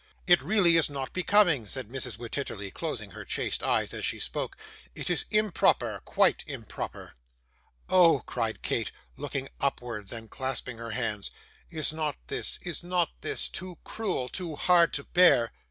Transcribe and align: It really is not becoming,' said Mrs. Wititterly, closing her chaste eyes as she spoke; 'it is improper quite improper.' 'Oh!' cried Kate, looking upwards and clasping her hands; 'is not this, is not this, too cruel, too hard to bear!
It 0.25 0.41
really 0.41 0.77
is 0.77 0.89
not 0.89 1.13
becoming,' 1.13 1.67
said 1.67 1.89
Mrs. 1.89 2.17
Wititterly, 2.17 2.71
closing 2.73 3.11
her 3.11 3.23
chaste 3.23 3.61
eyes 3.61 3.93
as 3.93 4.03
she 4.03 4.19
spoke; 4.19 4.57
'it 4.95 5.11
is 5.11 5.25
improper 5.29 6.01
quite 6.05 6.43
improper.' 6.47 7.13
'Oh!' 7.87 8.21
cried 8.21 8.63
Kate, 8.63 8.91
looking 9.15 9.47
upwards 9.59 10.11
and 10.11 10.31
clasping 10.31 10.79
her 10.79 10.89
hands; 10.89 11.29
'is 11.69 11.93
not 11.93 12.15
this, 12.25 12.57
is 12.63 12.83
not 12.83 13.09
this, 13.21 13.47
too 13.47 13.77
cruel, 13.83 14.27
too 14.27 14.55
hard 14.55 14.91
to 14.93 15.03
bear! 15.03 15.51